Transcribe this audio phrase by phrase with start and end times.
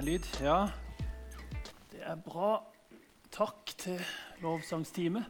[0.00, 0.26] er lyd.
[0.40, 0.60] Ja,
[1.92, 2.62] det er bra.
[3.34, 3.98] Takk til
[4.40, 5.26] lovsangsteamet.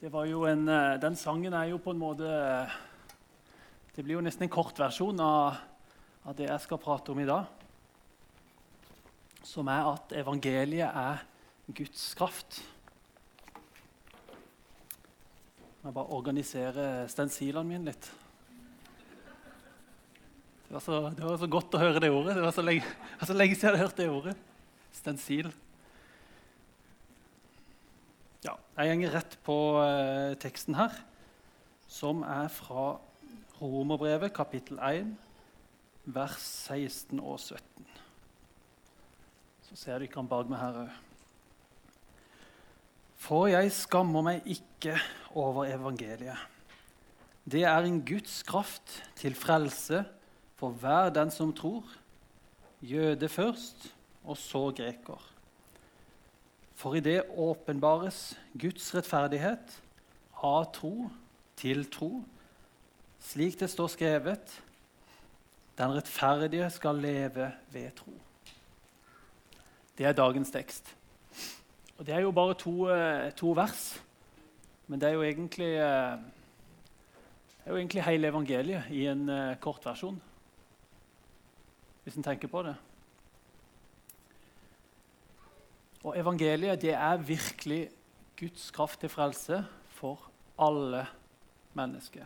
[0.00, 2.74] Det var jo en, eh, den sangen er jo på en måte eh,
[3.96, 5.56] Det blir jo nesten en kortversjon av,
[6.24, 7.48] av det jeg skal prate om i dag.
[9.42, 11.24] Som er at evangeliet er
[11.72, 12.60] Guds kraft.
[15.80, 18.12] Jeg må bare organisere stensilene mine litt.
[20.68, 22.34] Det var, så, det var, så, godt å høre det ordet.
[22.36, 24.34] Det var så lenge, var så lenge siden jeg hadde hørt det ordet.
[24.92, 25.46] Stensil.
[28.44, 30.92] Ja, jeg går rett på eh, teksten her,
[31.88, 32.90] som er fra
[33.62, 35.14] Romerbrevet, kapittel 1,
[36.12, 37.88] vers 16 og 17.
[39.70, 40.92] Så ser dere han bak meg her òg.
[43.24, 45.00] For jeg skammer meg ikke
[45.32, 46.44] over evangeliet.
[47.48, 50.04] Det er en Guds kraft til frelse
[50.58, 51.86] for hver den som tror,
[52.82, 55.22] jøde først, og så greker.
[56.78, 59.78] For i det åpenbares Guds rettferdighet
[60.42, 61.08] av tro
[61.58, 62.22] til tro,
[63.22, 64.58] slik det står skrevet
[65.78, 68.12] Den rettferdige skal leve ved tro.
[69.98, 70.94] Det er dagens tekst.
[71.98, 74.02] Og Det er jo bare to, eh, to vers,
[74.86, 76.18] men det er jo egentlig, eh,
[77.58, 80.20] det er jo egentlig hele evangeliet i en uh, kort versjon
[82.08, 82.72] hvis en tenker på det.
[86.08, 87.82] Og evangeliet det er virkelig
[88.38, 89.58] Guds kraft til frelse
[89.92, 91.02] for alle
[91.76, 92.24] mennesker.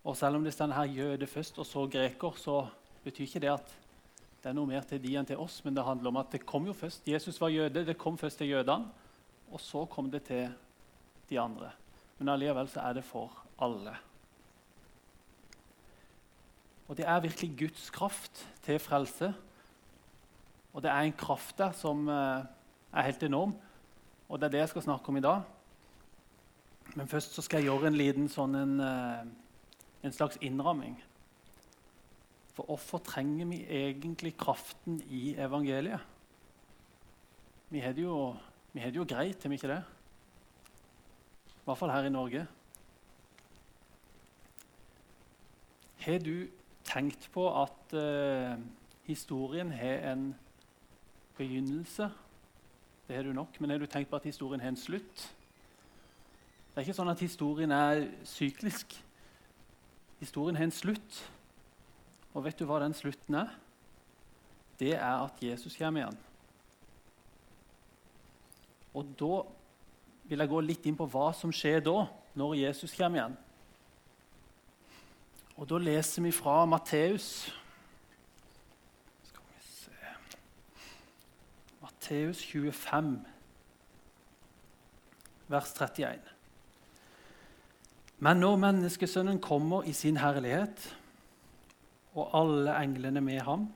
[0.00, 2.62] Og selv om det står her jøde først og så greker, så
[3.04, 3.74] betyr ikke det at
[4.42, 6.46] det er noe mer til de enn til oss, men det handler om at det
[6.48, 7.04] kom jo først.
[7.06, 8.88] Jesus var jøde, det kom først til jødene,
[9.52, 10.48] og så kom det til
[11.28, 11.68] de andre.
[12.16, 13.92] Men allikevel så er det for alle.
[16.92, 19.30] Og det er virkelig Guds kraft til frelse.
[20.76, 22.44] Og det er en kraft der som eh,
[22.92, 23.54] er helt enorm.
[24.28, 25.40] Og det er det jeg skal snakke om i dag.
[26.92, 29.24] Men først så skal jeg gjøre en liten sånn en, eh,
[30.04, 31.00] en slags innramming.
[32.52, 36.04] For hvorfor trenger vi egentlig kraften i evangeliet?
[37.72, 38.34] Vi har det jo,
[38.76, 39.82] vi har det jo greit, har vi ikke det?
[41.56, 42.48] I hvert fall her i Norge.
[46.04, 46.50] Har du
[46.92, 48.56] tenkt på at uh,
[49.08, 50.26] historien har en
[51.38, 52.10] begynnelse?
[53.08, 55.24] Det har du nok, men har du tenkt på at historien har en slutt?
[56.72, 58.94] Det er ikke sånn at historien er syklisk.
[60.22, 61.18] Historien har en slutt.
[62.32, 63.50] Og vet du hva den slutten er?
[64.80, 66.20] Det er at Jesus kommer igjen.
[68.96, 69.42] Og da
[70.28, 72.06] vil jeg gå litt inn på hva som skjer da,
[72.38, 73.36] når Jesus kommer igjen.
[75.56, 77.28] Og da leser vi fra Matteus.
[79.28, 79.90] Skal vi se
[81.82, 83.12] Matteus 25,
[85.52, 86.32] vers 31.
[88.22, 90.96] Men når menneskesønnen kommer i sin herlighet,
[92.14, 93.66] og alle englene med ham,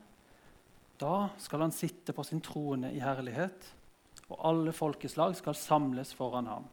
[1.01, 3.73] da skal han sitte på sin trone i herlighet,
[4.29, 6.67] og alle folkeslag skal samles foran ham.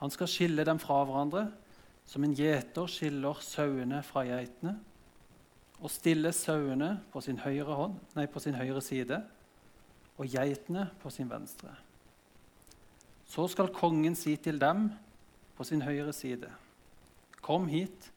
[0.00, 1.46] Han skal skille dem fra hverandre
[2.06, 4.76] som en gjeter skiller sauene fra geitene,
[5.84, 7.90] og stiller sauene på sin høyre,
[8.32, 9.18] på sin høyre side
[10.14, 11.72] og geitene på sin venstre.
[13.26, 14.88] Så skal kongen si til dem
[15.56, 16.50] på sin høyre side.:
[17.42, 18.10] Kom hit,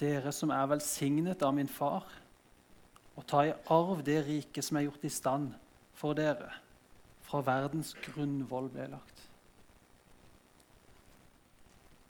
[0.00, 2.06] dere som er velsignet av min far,
[3.16, 5.52] og ta i arv det riket som er gjort i stand
[5.98, 6.50] for dere,
[7.22, 9.24] fra verdens grunnvoll ble lagt.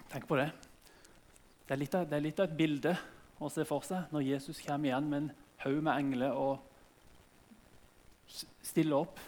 [0.09, 0.51] Tenk på det.
[1.69, 2.95] Det er, av, det er litt av et bilde
[3.45, 5.33] å se for seg når Jesus kommer igjen med en
[5.67, 6.63] haug med engler og
[8.65, 9.21] stiller opp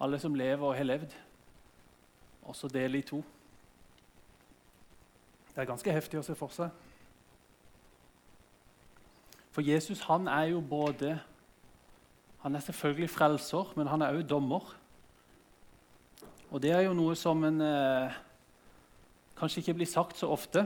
[0.00, 1.12] alle som lever og har levd,
[2.48, 3.20] og så deler i to.
[5.52, 6.72] Det er ganske heftig å se for seg.
[9.52, 11.18] For Jesus han er jo både
[12.44, 14.62] Han er selvfølgelig frelser, men han er òg dommer.
[16.54, 18.12] Og det er jo noe som en eh,
[19.34, 20.62] kanskje ikke blir sagt så ofte.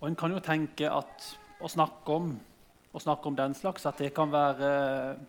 [0.00, 2.34] Og En kan jo tenke at å snakke om,
[2.92, 4.72] å snakke om den slags at det kan være
[5.12, 5.22] eh,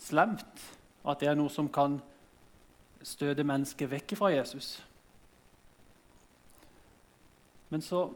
[0.00, 0.64] slemt.
[1.04, 1.98] At det er noe som kan
[3.02, 4.76] støte mennesket vekk fra Jesus.
[7.72, 8.06] Men så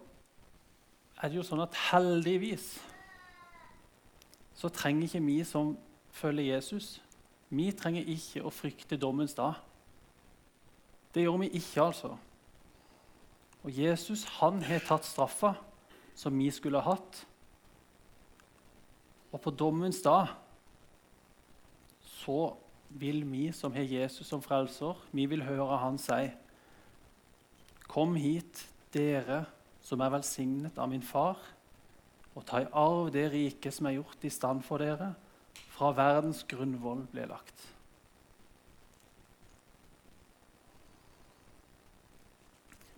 [1.17, 2.77] er det jo sånn at heldigvis
[4.57, 5.75] så trenger ikke vi som
[6.17, 7.03] følger Jesus,
[7.53, 9.59] vi trenger ikke å frykte dommens dag.
[11.15, 12.17] Det gjør vi ikke, altså.
[13.65, 15.55] Og Jesus han har tatt straffa
[16.17, 17.21] som vi skulle hatt.
[19.33, 20.33] Og på dommens dag
[22.01, 22.55] så
[22.89, 26.31] vil vi som har Jesus som frelser, vi vil høre han si
[27.87, 29.45] Kom hit, dere
[29.85, 31.39] som er velsignet av min far,
[32.35, 35.13] og ta i arv det riket som er gjort i stand for dere,
[35.77, 37.69] fra verdens grunnvoll ble lagt.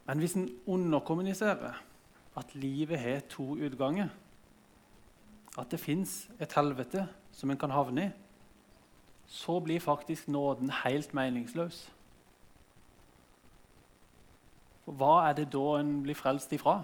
[0.09, 1.83] Men hvis en underkommuniserer
[2.39, 4.09] at livet har to utganger,
[5.59, 8.11] at det fins et helvete som en kan havne i,
[9.29, 11.83] så blir faktisk nåden helt meningsløs.
[14.85, 16.79] For hva er det da en blir frelst ifra?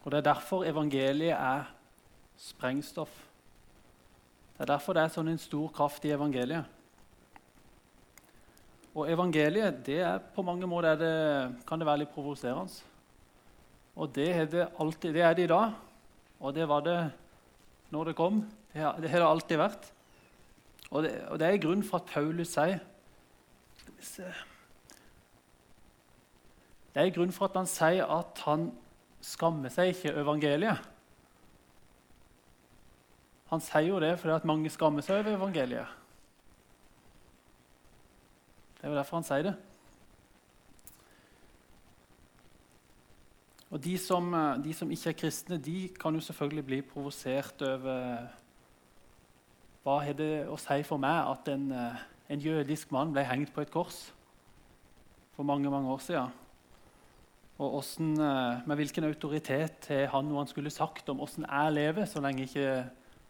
[0.00, 1.64] Og Det er derfor evangeliet er
[2.36, 3.28] sprengstoff.
[4.52, 6.79] Det er derfor det er sånn en stor kraft i evangeliet.
[8.90, 11.14] Og evangeliet det er på mange måter det,
[11.66, 12.82] kan det være litt provoserende.
[13.94, 15.74] Og det er det, alltid, det er det i dag,
[16.40, 16.98] og det var det
[17.94, 18.42] når det kom.
[18.72, 19.90] Det har det, alltid vært.
[20.90, 22.80] Og det, og det er grunnen for at Paulus sier
[26.90, 28.70] Det er grunnen for at han sier at han
[29.22, 30.80] skammer seg ikke evangeliet.
[33.52, 35.99] Han sier jo det fordi at mange skammer seg over evangeliet.
[38.80, 39.52] Det er jo derfor han sier det.
[43.70, 44.32] Og de som,
[44.64, 48.24] de som, ikke er kristne, de kan jo selvfølgelig bli provosert over
[49.84, 53.62] Hva har det å si for meg at en, en, jødisk mann ble hengt på
[53.62, 54.00] et kors
[55.36, 56.34] for mange mange år siden?
[57.60, 58.16] Og hvordan,
[58.66, 62.48] med hvilken autoritet har han noe han skulle sagt om hvordan jeg lever, så lenge
[62.48, 62.70] ikke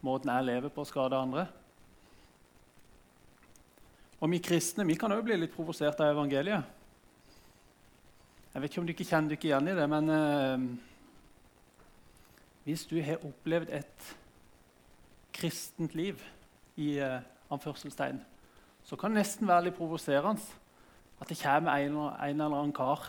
[0.07, 1.51] måten jeg lever på, skader andre?
[4.21, 6.77] Og vi kristne vi kan òg bli litt provosert av evangeliet.
[8.51, 10.65] Jeg vet ikke om du ikke kjenner dere igjen i det, men eh,
[12.67, 14.09] hvis du har opplevd et
[15.33, 16.21] kristent liv
[16.77, 18.19] i eh, anførselstegn,
[18.85, 20.43] så kan det nesten være litt provoserende
[21.21, 23.07] at det kommer en, en eller annen kar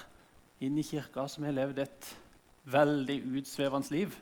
[0.61, 2.11] inn i kirka som har levd et
[2.71, 4.15] veldig utsvevende liv.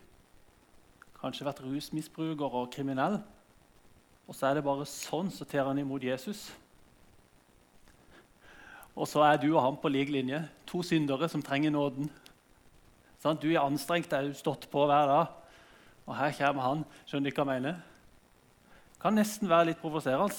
[1.20, 3.20] Kanskje vært rusmisbruker og kriminell.
[4.30, 6.48] Og så er det bare sånn så tar han imot Jesus.
[9.00, 10.42] Og så er du og han på lik linje.
[10.68, 12.10] To syndere som trenger nåden.
[13.40, 15.32] Du er anstrengt er stått på hver dag.
[16.06, 16.84] Og her kommer han.
[17.08, 17.80] Skjønner du hva jeg mener?
[19.00, 20.36] Kan nesten være litt provoserende.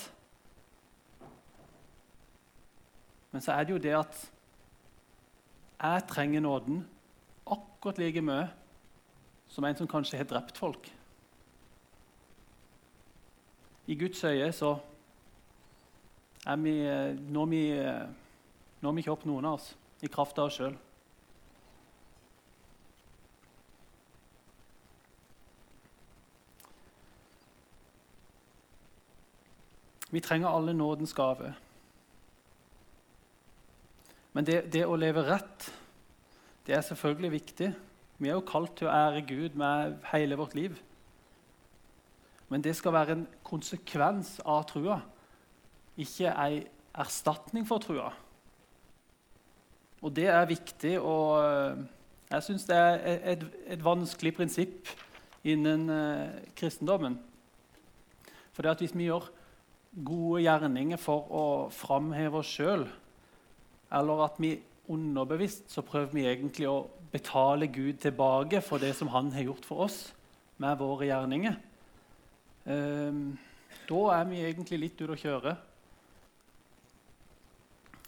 [3.32, 4.22] Men så er det jo det at
[5.80, 6.82] jeg trenger nåden
[7.46, 8.48] akkurat like mye
[9.48, 10.90] som en som kanskje har drept folk.
[13.86, 14.76] I Guds øye så
[16.46, 16.74] er vi,
[17.32, 17.62] når vi
[18.80, 20.76] når vi ikke opp noen av oss i kraft av oss sjøl.
[30.10, 31.52] Vi trenger alle nådens gave.
[34.32, 35.68] Men det, det, å leve rett,
[36.66, 37.70] det er selvfølgelig viktig.
[38.18, 40.74] Vi er jo kalt til å ære Gud med hele vårt liv.
[42.50, 44.98] Men det skal være en konsekvens av trua,
[46.00, 46.64] ikke ei
[46.98, 48.10] erstatning for trua.
[50.00, 51.80] Og det er viktig, og eh,
[52.30, 53.00] jeg syns det er
[53.34, 54.88] et, et, vanskelig prinsipp
[55.44, 57.16] innen uh, kristendommen.
[58.54, 59.26] For det at hvis vi gjør
[60.06, 62.84] gode gjerninger for å framheve oss sjøl,
[63.98, 64.52] eller at vi
[64.90, 69.66] underbevisst så prøver vi egentlig å betale Gud tilbake for det som han har gjort
[69.66, 69.98] for oss
[70.62, 71.58] med våre gjerninger,
[72.70, 73.20] uh,
[73.90, 75.58] da er vi egentlig litt ute å kjøre.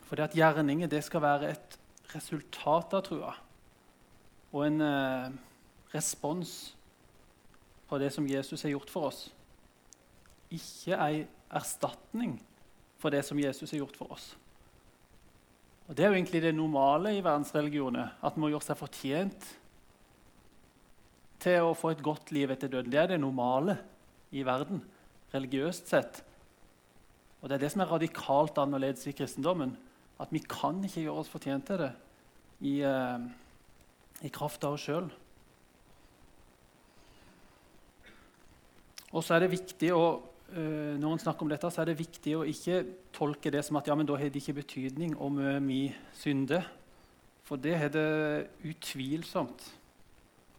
[0.07, 1.79] For det at gjerninger det skal være et
[2.15, 3.33] resultat av trua
[4.53, 5.33] og en eh,
[5.95, 6.53] respons
[7.89, 9.23] på det som Jesus har gjort for oss.
[10.53, 12.39] Ikke ei erstatning
[13.01, 14.31] for det som Jesus har gjort for oss.
[15.89, 19.49] Og Det er jo egentlig det normale i verdensreligioner, at man må gjøre seg fortjent
[21.43, 22.93] til å få et godt liv etter døden.
[22.93, 23.77] Det er det normale
[24.33, 24.81] i verden,
[25.35, 26.23] religiøst sett.
[27.41, 29.75] Og Det er det som er radikalt annerledes i kristendommen
[30.23, 31.93] at vi kan ikke gjøre oss fortjent til det
[32.63, 33.19] i, uh,
[34.23, 35.09] i kraft av oss sjøl.
[39.13, 40.05] Og så er det viktig å,
[40.55, 43.81] uh, Når en snakker om dette, så er det viktig å ikke tolke det som
[43.81, 45.85] at ja, men da har det ikke betydning om uh, vi
[46.17, 46.69] synder.
[47.43, 49.67] For det har det utvilsomt.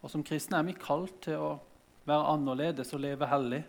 [0.03, 1.53] Og Som kristne er vi kalt til å
[2.03, 3.63] være annerledes og leve hellig.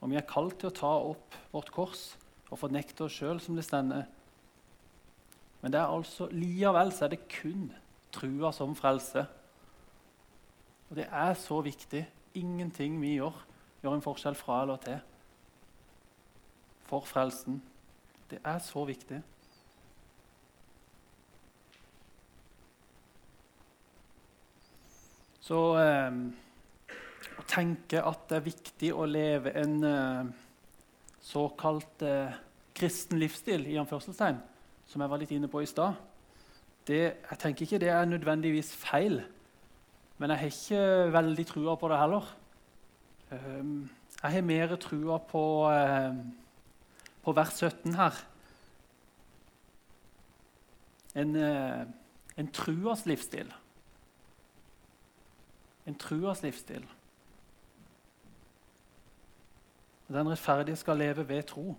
[0.00, 2.02] Og vi er kalt til å ta opp vårt kors
[2.50, 4.04] og fornekte oss sjøl, som det stender
[5.60, 7.68] men det er altså, likevel så er det kun
[8.14, 9.26] trua som frelse.
[10.90, 12.04] Og det er så viktig.
[12.34, 13.36] Ingenting vi gjør,
[13.82, 15.02] gjør en forskjell fra eller til.
[16.88, 17.60] For frelsen.
[18.30, 19.20] Det er så viktig.
[25.50, 26.20] Så eh,
[27.40, 30.28] å tenke at det er viktig å leve en eh,
[31.26, 32.38] såkalt eh,
[32.76, 34.38] kristen livsstil, i anførselstegn,
[34.90, 35.94] som jeg var litt inne på i stad,
[36.90, 39.20] jeg tenker ikke det er nødvendigvis feil.
[40.18, 42.26] Men jeg har ikke veldig trua på det heller.
[43.30, 46.16] Um, jeg har mer trua på, uh,
[47.22, 48.18] på vers 17 her.
[51.22, 51.86] En, uh,
[52.42, 53.54] en truas livsstil
[55.90, 56.84] en truas livsstil.
[60.10, 61.76] Den rettferdige skal leve ved tro.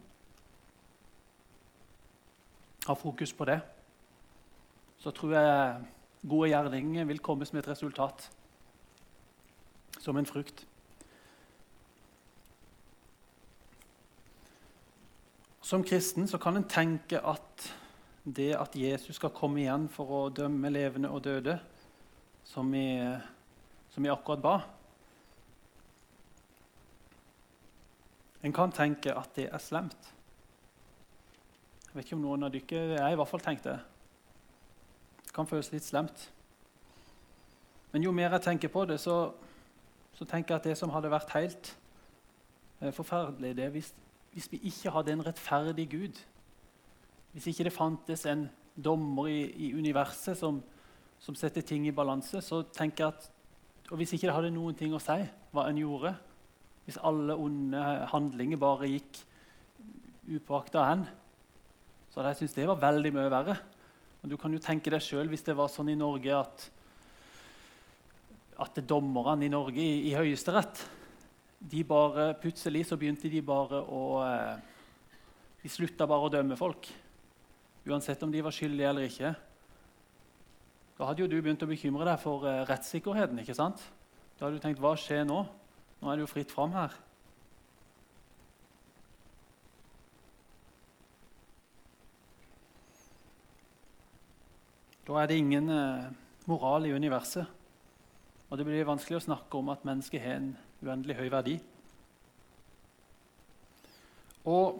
[2.88, 3.60] Ha fokus på det.
[4.98, 5.86] Så tror jeg
[6.30, 8.28] gode gjerninger vil komme som et resultat,
[10.00, 10.66] som en frukt.
[15.62, 17.70] Som kristen så kan en tenke at
[18.26, 21.58] det at Jesus skal komme igjen for å dømme levende og døde,
[22.44, 22.86] som vi
[23.92, 24.60] som jeg akkurat ba
[28.42, 30.08] En kan tenke at det er slemt.
[31.92, 33.76] Jeg vet ikke om noen av dere Jeg i hvert fall tenkt det.
[35.26, 36.30] Det kan føles litt slemt.
[37.92, 39.34] Men jo mer jeg tenker på det, så,
[40.16, 41.74] så tenker jeg at det som hadde vært helt
[42.80, 43.92] eh, forferdelig, det er hvis,
[44.32, 46.24] hvis, vi ikke hadde en rettferdig Gud.
[47.36, 48.48] Hvis ikke det fantes en
[48.80, 50.64] dommer i, i universet som,
[51.20, 53.32] som setter ting i balanse, så tenker jeg at
[53.92, 55.20] og hvis ikke det hadde noen ting å si
[55.52, 56.14] hva en gjorde,
[56.86, 57.82] hvis alle onde
[58.14, 59.26] handlinger bare gikk
[60.38, 61.04] upåakta hen,
[62.12, 63.58] så hadde jeg syntes det var veldig mye verre.
[64.22, 66.66] Og Du kan jo tenke deg sjøl hvis det var sånn i Norge at,
[68.62, 70.84] at dommerne i Norge i, i Høyesterett
[71.62, 74.60] de bare, Plutselig så begynte de bare å eh,
[75.62, 76.90] De slutta bare å dømme folk.
[77.86, 79.34] Uansett om de var skyldige eller ikke.
[80.98, 83.40] Da hadde jo du begynt å bekymre deg for uh, rettssikkerheten.
[83.42, 83.82] ikke sant?
[84.38, 85.38] Da hadde du tenkt hva skjer nå?
[86.02, 86.94] Nå er det jo fritt fram her.
[95.12, 96.08] Da er det ingen uh,
[96.48, 97.46] moral i universet.
[98.50, 101.56] Og det blir vanskelig å snakke om at mennesket har en uendelig høy verdi.
[104.48, 104.80] Og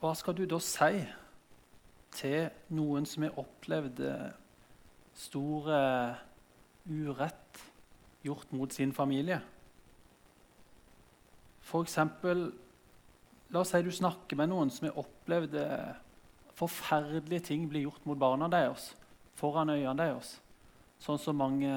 [0.00, 1.02] hva skal du da si
[2.16, 4.30] til noen som har opplevd eh,
[5.14, 5.68] stor
[6.88, 7.62] urett
[8.24, 9.40] gjort mot sin familie.
[11.68, 12.48] For eksempel,
[13.48, 15.92] La oss si du snakker med noen som har opplevd eh,
[16.58, 18.90] forferdelige ting blir gjort mot barna deres
[19.38, 20.38] foran øynene deres.
[20.98, 21.70] Sånn som mange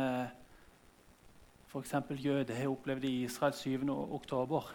[1.69, 1.93] f.eks.
[2.17, 3.89] jøder har opplevd i Israel 7.
[4.17, 4.71] oktober.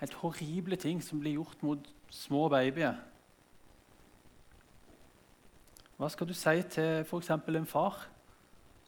[0.00, 2.94] Helt horrible ting som blir gjort mot små babyer.
[5.98, 7.30] Hva skal du si til f.eks.
[7.34, 7.98] en far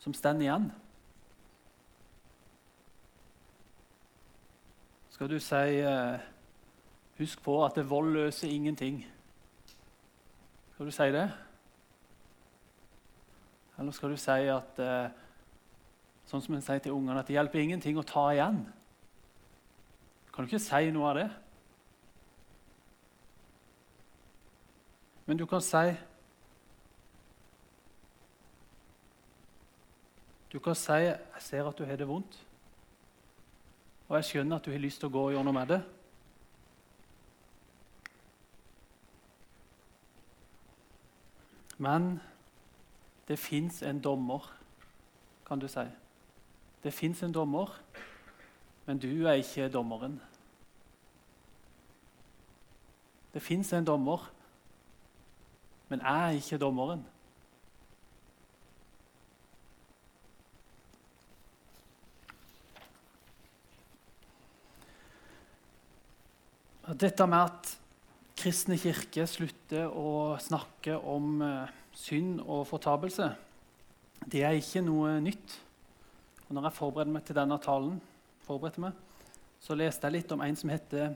[0.01, 0.71] som står igjen?
[5.11, 6.19] Skal du si eh,
[7.19, 9.05] 'Husk på at det vold løser ingenting'?
[10.83, 11.33] Skal du si det?
[13.79, 15.13] Eller skal du si at eh,
[16.27, 18.59] sånn som en sier til ungene, at det hjelper ingenting å ta igjen?
[20.35, 21.29] Kan du ikke si noe av det?
[25.31, 25.85] Men du kan si
[30.51, 32.45] Du kan si 'Jeg ser at du har det vondt',
[34.09, 35.83] og jeg skjønner at du har lyst til å gå noe med det.
[41.83, 42.21] Men
[43.29, 44.45] det fins en dommer,
[45.47, 45.83] kan du si.
[46.83, 47.73] Det fins en dommer,
[48.87, 50.21] men du er ikke dommeren.
[53.35, 54.31] Det fins en dommer,
[55.89, 57.03] men jeg er ikke dommeren.
[67.01, 67.82] Dette med at
[68.43, 73.29] kristne kirke slutter å snakke om uh, synd og fortapelse,
[74.27, 75.55] det er ikke noe nytt.
[76.49, 78.01] Og når jeg forberedte meg til denne talen,
[78.83, 78.97] meg,
[79.63, 81.15] så leste jeg litt om en som heter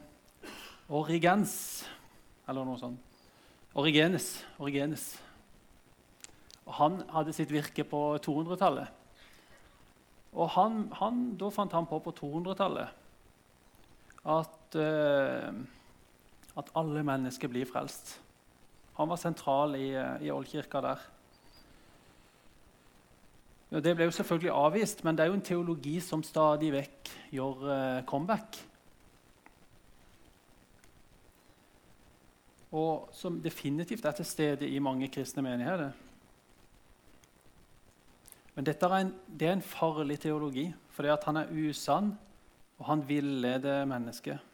[0.89, 1.57] Origens.
[2.49, 3.19] Eller noe sånt.
[3.77, 4.31] Origenes.
[4.63, 5.09] Origenes.
[6.65, 8.89] Og han hadde sitt virke på 200-tallet.
[10.37, 13.03] Og han, han, da fant han på på 200-tallet
[14.27, 15.53] at, uh,
[16.57, 18.17] at alle mennesker blir frelst.
[18.97, 21.05] Han var sentral i, uh, i oldkirka der.
[23.73, 27.11] Ja, det ble jo selvfølgelig avvist, men det er jo en teologi som stadig vekk
[27.35, 28.61] gjør eh, comeback.
[32.71, 35.91] Og som definitivt er til stede i mange kristne menigheter.
[38.55, 42.15] Men dette er en, det er en farlig teologi, fordi han er usann,
[42.79, 44.46] og han villeder mennesket.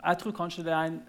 [0.00, 1.00] Jeg tror kanskje det en,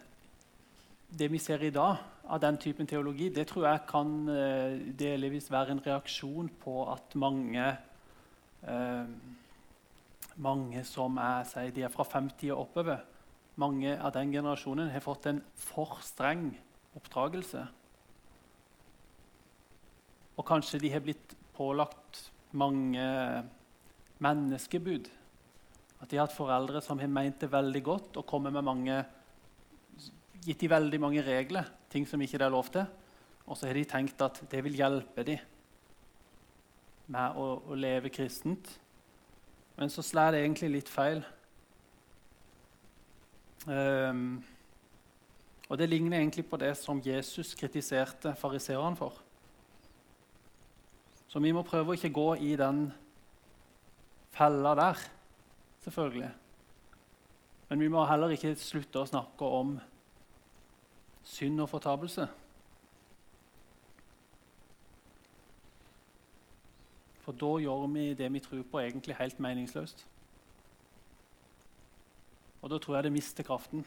[1.20, 1.98] det vi ser i dag
[2.32, 7.16] av den typen teologi, det tror jeg kan uh, delvis være en reaksjon på at
[7.16, 7.70] mange
[8.68, 9.06] uh,
[10.42, 13.02] mange som er, sier de er fra 50 og oppover,
[13.60, 16.50] mange av den generasjonen har fått en for streng
[16.98, 17.66] oppdragelse.
[20.40, 23.04] Og kanskje de har blitt pålagt mange
[24.24, 25.10] menneskebud.
[26.02, 28.98] At de har hatt foreldre som har ment det veldig godt og kommet med mange,
[30.42, 32.88] gitt dem veldig mange regler, ting som ikke det er lov til.
[33.46, 35.42] Og så har de tenkt at det vil hjelpe dem
[37.12, 38.70] med å, å leve kristent.
[39.78, 41.22] Men så slår det egentlig litt feil.
[43.68, 44.42] Um,
[45.72, 49.16] og Det ligner egentlig på det som Jesus kritiserte fariseerne for.
[51.32, 52.90] Så vi må prøve å ikke gå i den
[54.36, 55.00] fella der,
[55.82, 56.32] selvfølgelig.
[57.70, 59.78] Men vi må heller ikke slutte å snakke om
[61.24, 62.28] synd og fortapelse.
[67.22, 70.06] For da gjør vi det vi tror på, egentlig helt meningsløst.
[72.62, 73.86] Og da tror jeg det mister kraften.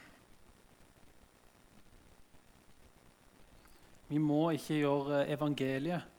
[4.09, 6.11] Vi må ikke gjøre evangeliet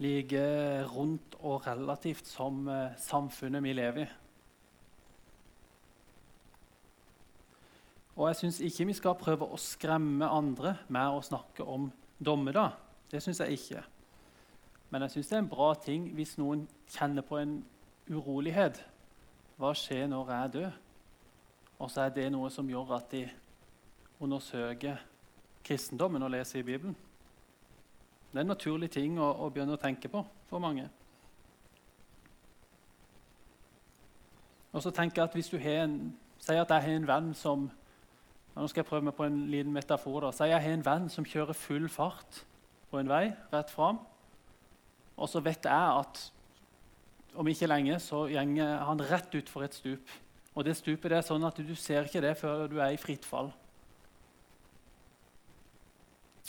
[0.00, 0.40] like
[0.88, 4.08] rundt og relativt som eh, samfunnet vi lever i.
[8.20, 11.86] Og jeg syns ikke vi skal prøve å skremme andre med å snakke om
[12.20, 12.74] dommedag.
[13.08, 13.84] Det syns jeg ikke.
[14.92, 17.54] Men jeg syns det er en bra ting hvis noen kjenner på en
[18.10, 18.82] urolighet.
[19.56, 20.76] Hva skjer når jeg dør?
[21.80, 23.24] Og så er det noe som gjør at de
[24.20, 25.00] undersøker
[25.64, 26.96] kristendommen og leser i Bibelen.
[28.30, 30.20] Det er en naturlig ting å, å begynne å tenke på
[30.52, 30.90] for mange.
[34.76, 36.02] Og så tenker jeg at hvis du har en,
[36.40, 37.66] Sier at jeg har en venn som
[38.56, 40.26] Nå skal jeg prøve meg på en liten metafor.
[40.34, 42.42] Sier jeg har en venn som kjører full fart
[42.90, 44.00] på en vei rett fram.
[45.20, 46.24] Og så vet jeg at
[47.38, 50.14] om ikke lenge så gjenger han rett utfor et stup.
[50.56, 53.00] Og det stupet det er sånn at du ser ikke det før du er i
[53.00, 53.52] fritt fall.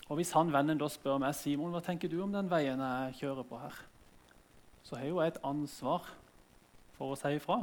[0.10, 3.14] Og Hvis han vennen da spør meg Simon, hva tenker du om den veien jeg
[3.22, 3.78] kjører på her,
[4.84, 6.10] så har jo jeg et ansvar
[6.98, 7.62] for å si ifra.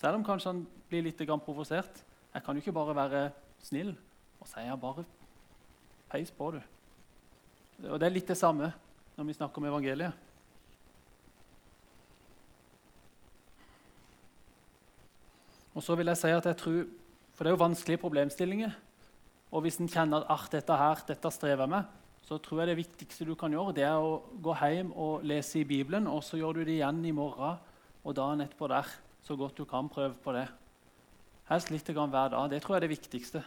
[0.00, 0.62] Selv om kanskje han
[0.94, 2.02] blir litt provosert.
[2.34, 3.22] Jeg kan jo ikke bare være
[3.62, 3.94] snill
[4.40, 5.04] og si ja, bare
[6.10, 6.60] peis på, du.
[7.88, 8.70] Og Det er litt det samme
[9.16, 10.12] når vi snakker om evangeliet.
[15.74, 16.84] Og så vil jeg si at jeg tror,
[17.34, 18.74] For det er jo vanskelige problemstillinger.
[19.50, 21.88] Og hvis en kjenner at Art, dette her, dette strever jeg med,
[22.22, 25.58] så tror jeg det viktigste du kan gjøre, det er å gå hjem og lese
[25.58, 26.06] i Bibelen.
[26.06, 27.58] Og så gjør du det igjen i morgen
[28.04, 28.86] og dagen etterpå der,
[29.26, 29.90] så godt du kan.
[29.90, 30.46] Prøve på det.
[31.48, 32.50] Helst litt hver dag.
[32.50, 33.44] Det tror jeg er det viktigste.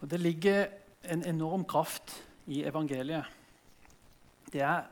[0.00, 0.66] Og Det ligger
[1.04, 3.24] en enorm kraft i evangeliet.
[4.52, 4.84] Det er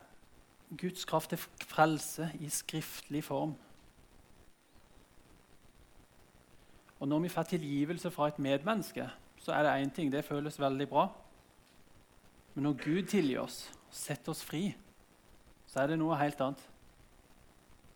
[0.77, 1.37] Guds kraft til
[1.69, 3.53] frelse i skriftlig form.
[6.99, 10.11] Og når vi får tilgivelse fra et medmenneske, så er det én ting.
[10.11, 11.07] Det føles veldig bra.
[12.53, 14.75] Men når Gud tilgir oss setter oss fri,
[15.67, 16.72] så er det noe helt annet.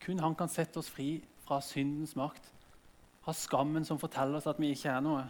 [0.08, 2.46] Kun han kan sette oss fri fra syndens makt,
[3.20, 5.26] fra skammen som forteller oss at vi ikke er noe.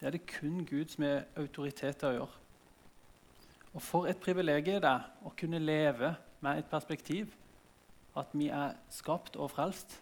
[0.00, 2.42] Det er det kun Gud som er autoritet til å gjøre.
[3.74, 6.10] Og for et privilegium det er å kunne leve
[6.42, 7.30] med et perspektiv
[8.18, 10.00] at vi er skapt og frelst.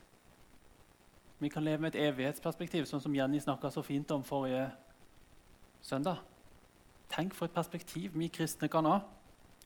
[1.38, 4.70] Vi kan leve med et evighetsperspektiv, sånn som Jenny snakka så fint om forrige
[5.84, 6.24] søndag.
[7.12, 9.02] Tenk for et perspektiv vi kristne kan ha.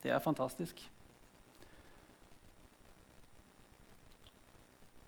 [0.07, 0.90] Det er fantastisk.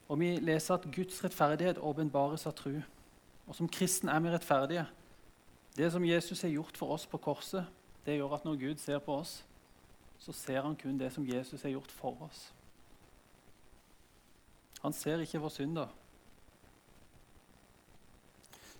[0.08, 2.80] Og Vi leser at Guds rettferdighet åpenbares av tru.
[3.46, 4.86] Og Som kristen er vi rettferdige.
[5.76, 7.66] Det som Jesus har gjort for oss på korset,
[8.06, 9.44] det gjør at når Gud ser på oss,
[10.18, 12.54] så ser han kun det som Jesus har gjort for oss.
[14.82, 15.86] Han ser ikke vår synd, da.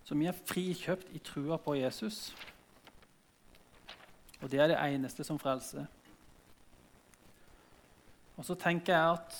[0.03, 2.35] Så vi er frikjøpt i trua på Jesus.
[4.41, 5.85] Og det er det eneste som frelser.
[8.39, 9.37] Og så tenker jeg at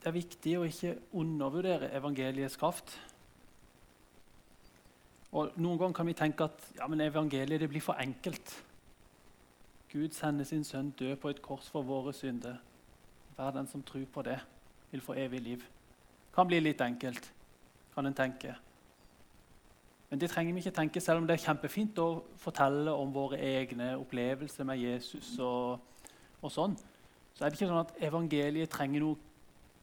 [0.00, 2.94] det er viktig å ikke undervurdere evangeliets kraft.
[5.34, 8.54] Og Noen ganger kan vi tenke at ja, men evangeliet blir for enkelt.
[9.90, 12.60] Gud sender sin sønn død på et kors for våre synder.
[13.34, 14.38] Hver den som tror på det,
[14.90, 15.66] vil få evig liv.
[16.34, 17.32] Kan bli litt enkelt,
[17.94, 18.54] kan en tenke.
[20.10, 23.38] Men det trenger vi ikke tenke, selv om det er kjempefint å fortelle om våre
[23.42, 25.34] egne opplevelser med Jesus.
[25.38, 25.78] og,
[26.42, 26.78] og sånn,
[27.34, 29.18] Så er det ikke sånn at evangeliet trenger noe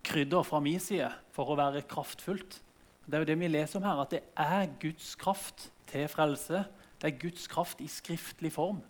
[0.08, 2.60] krydder fra min side for å være kraftfullt.
[3.08, 6.66] Det er jo det vi leser om her, at det er Guds kraft til frelse.
[7.00, 8.82] Det er Guds kraft i skriftlig form.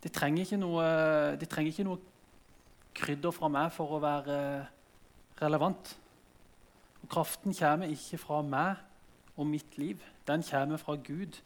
[0.00, 0.84] Det trenger noe,
[1.36, 2.00] det trenger ikke noe
[2.96, 4.38] krydder fra meg for å være
[5.40, 5.94] relevant.
[7.04, 8.80] Og kraften kommer ikke fra meg
[9.36, 10.00] og mitt liv.
[10.26, 11.40] Den kommer fra Gud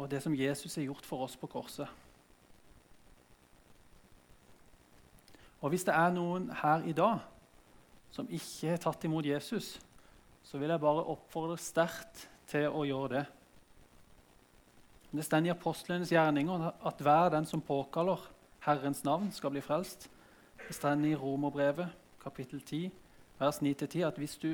[0.00, 1.88] og det som Jesus har gjort for oss på korset.
[5.60, 7.20] Og Hvis det er noen her i dag
[8.10, 9.78] som ikke har tatt imot Jesus,
[10.42, 13.24] så vil jeg bare oppfordre sterkt til å gjøre det.
[15.10, 18.22] Det står i apostlenes gjerninger at hver den som påkaller
[18.64, 20.08] Herrens navn, skal bli frelst.
[20.66, 21.88] Det står i Romerbrevet,
[22.22, 22.90] kapittel 10,
[23.38, 24.52] vers 9-10, at hvis du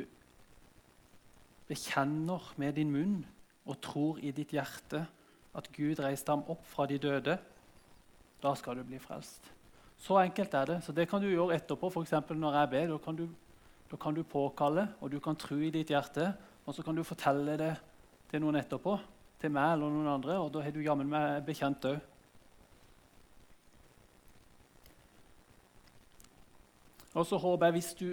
[1.67, 3.19] bekjenner med din munn
[3.67, 5.07] og tror i ditt hjerte
[5.57, 7.39] at Gud reiste ham opp fra de døde,
[8.43, 9.56] da skal du bli frelst.
[9.99, 10.79] Så enkelt er det.
[10.85, 12.13] Så Det kan du gjøre etterpå, f.eks.
[12.31, 12.87] når jeg ber.
[12.87, 13.29] Da kan, du,
[13.91, 16.35] da kan du påkalle, og du kan tro i ditt hjerte,
[16.67, 17.75] og så kan du fortelle det
[18.31, 18.99] til noen etterpå
[19.41, 21.99] til meg eller noen andre, og da har du jammen meg bekjent òg.
[27.17, 28.09] Og så håper jeg hvis du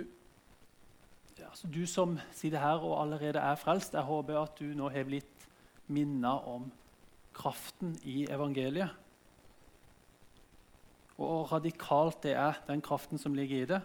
[1.44, 5.04] altså Du som sitter her og allerede er frelst, jeg håper at du nå har
[5.06, 5.48] blitt
[5.88, 6.72] minnet om
[7.36, 8.90] kraften i evangeliet.
[11.18, 13.82] Og radikalt det er, den kraften som ligger i det.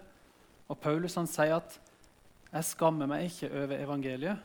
[0.68, 1.80] Og Paulus han sier at
[2.52, 4.38] 'jeg skammer meg ikke over evangeliet'.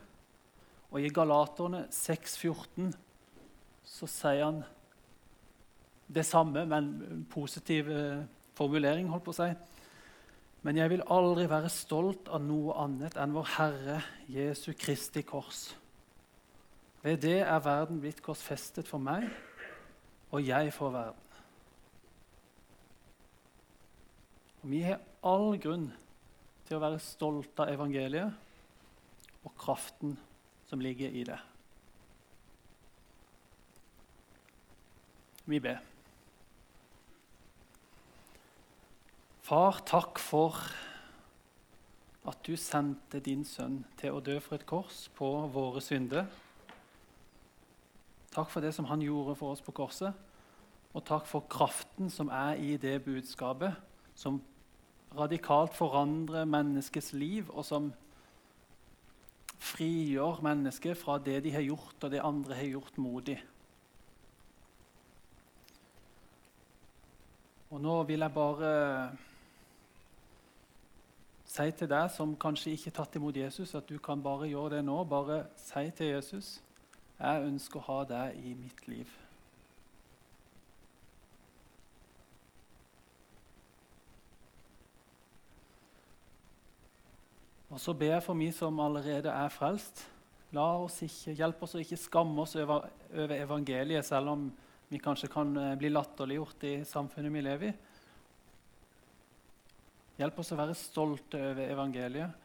[0.90, 2.92] Og i Galaterne 6,14
[3.84, 4.64] så sier han
[6.14, 9.08] det samme, men en positiv eh, formulering.
[9.08, 9.54] holdt på å si.
[10.62, 15.74] Men jeg vil aldri være stolt av noe annet enn vår Herre Jesu Kristi kors.
[17.02, 19.26] Ved det er verden blitt korsfestet for meg,
[20.32, 21.20] og jeg for verden.
[24.53, 25.90] Og vi har all grunn
[26.64, 30.16] til å være stolte av evangeliet og kraften
[30.68, 31.40] som ligger i det.
[35.44, 35.82] Vi ber.
[39.44, 40.56] Far, takk for
[42.24, 46.24] at du sendte din sønn til å dø for et kors på våre synder.
[48.32, 50.16] Takk for det som han gjorde for oss på korset,
[50.96, 53.76] og takk for kraften som er i det budskapet,
[54.16, 54.40] som
[55.18, 57.92] radikalt forandrer menneskets liv, og som
[59.64, 63.38] frigjør mennesket fra det de har gjort, og det andre har gjort mot dem.
[67.70, 68.74] Og nå vil jeg bare
[71.54, 74.76] si til deg som kanskje ikke har tatt imot Jesus, at du kan bare gjøre
[74.76, 75.00] det nå.
[75.10, 76.60] Bare si til Jesus
[77.18, 79.10] jeg ønsker å ha deg i mitt liv.
[87.74, 90.04] Og så ber jeg for meg som allerede er frelst.
[90.54, 94.44] La oss ikke, Hjelp oss å ikke skamme oss over, over, evangeliet, selv om
[94.86, 97.74] vi kanskje kan eh, bli latterliggjort i samfunnet vi lever i.
[100.20, 102.42] Hjelp oss å være stolte over evangeliet,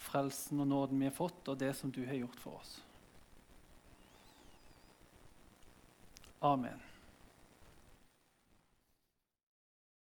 [0.00, 2.78] frelsen og nåden vi har fått, og det som du har gjort for oss.
[6.40, 6.89] Amen.